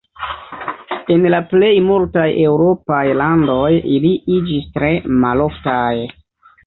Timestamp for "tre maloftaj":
4.79-5.95